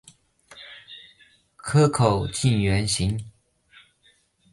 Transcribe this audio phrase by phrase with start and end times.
[1.57, 3.23] 壳口近圆形。